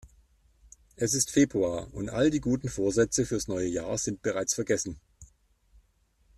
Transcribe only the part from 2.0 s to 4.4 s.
all die guten Vorsätze fürs neue Jahr sind